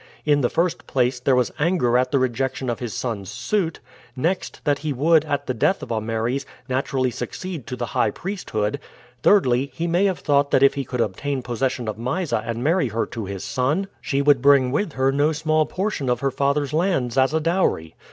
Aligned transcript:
In 0.25 0.41
the 0.41 0.49
first 0.49 0.87
place, 0.87 1.19
there 1.19 1.35
was 1.35 1.53
anger 1.59 1.95
at 1.95 2.09
the 2.11 2.17
rejection 2.17 2.71
of 2.71 2.79
his 2.79 2.95
son's 2.95 3.29
suit; 3.29 3.79
next, 4.15 4.61
that 4.65 4.79
he 4.79 4.91
would, 4.91 5.23
at 5.25 5.45
the 5.45 5.53
death 5.53 5.83
of 5.83 5.91
Ameres, 5.91 6.43
naturally 6.67 7.11
succeed 7.11 7.67
to 7.67 7.75
the 7.75 7.85
high 7.85 8.09
priesthood; 8.09 8.79
thirdly, 9.21 9.69
he 9.75 9.85
may 9.85 10.05
have 10.05 10.17
thought 10.17 10.49
that 10.49 10.63
if 10.63 10.73
he 10.73 10.85
could 10.85 11.01
obtain 11.01 11.43
possession 11.43 11.87
of 11.87 11.99
Mysa 11.99 12.41
and 12.43 12.63
marry 12.63 12.87
her 12.87 13.05
to 13.05 13.25
his 13.25 13.43
son, 13.43 13.85
she 14.01 14.23
would 14.23 14.41
bring 14.41 14.71
with 14.71 14.93
her 14.93 15.11
no 15.11 15.33
small 15.33 15.67
portion 15.67 16.09
of 16.09 16.21
her 16.21 16.31
father's 16.31 16.73
lands 16.73 17.15
as 17.15 17.31
a 17.31 17.39
dowry. 17.39 17.93